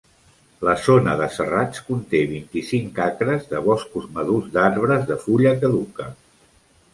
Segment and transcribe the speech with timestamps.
[0.67, 6.11] La zona de serrats conté vint-i-cinc acres de boscos madurs d'arbres de fulla caduca.